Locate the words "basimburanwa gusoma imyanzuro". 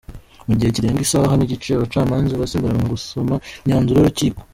2.41-3.97